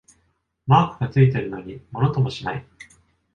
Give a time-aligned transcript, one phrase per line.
[0.65, 2.65] マークがついてるのにものともしない